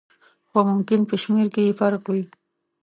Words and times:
خو 0.49 0.59
ممکن 0.69 0.99
په 1.09 1.15
شمېر 1.23 1.47
کې 1.53 1.61
یې 1.67 1.77
فرق 1.79 2.03
وي. 2.13 2.23